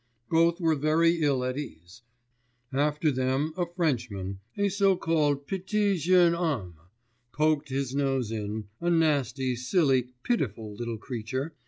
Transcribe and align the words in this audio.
both 0.31 0.59
were 0.59 0.73
very 0.73 1.21
ill 1.21 1.43
at 1.43 1.59
ease; 1.59 2.01
after 2.73 3.11
them 3.11 3.53
a 3.55 3.67
Frenchman 3.67 4.39
a 4.57 4.67
so 4.67 4.95
called 4.97 5.45
petit 5.45 5.95
jeune 5.95 6.33
homme 6.33 6.73
poked 7.31 7.69
his 7.69 7.93
nose 7.93 8.31
in; 8.31 8.63
a 8.79 8.89
nasty, 8.89 9.55
silly, 9.55 10.07
pitiful 10.23 10.73
little 10.73 10.97
creature 10.97 11.53